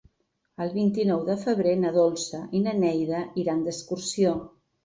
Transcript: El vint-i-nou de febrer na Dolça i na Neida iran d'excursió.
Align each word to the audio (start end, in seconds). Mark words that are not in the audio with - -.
El 0.63 0.71
vint-i-nou 0.77 1.19
de 1.27 1.35
febrer 1.43 1.75
na 1.83 1.93
Dolça 1.97 2.41
i 2.61 2.65
na 2.69 2.73
Neida 2.81 3.23
iran 3.45 3.63
d'excursió. 3.69 4.37